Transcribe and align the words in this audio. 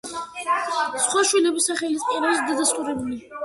სხვა 1.03 1.23
შვილების 1.33 1.71
სახელი 1.73 2.03
კი 2.09 2.17
არ 2.23 2.29
არის 2.33 2.43
დადასტურებული. 2.51 3.25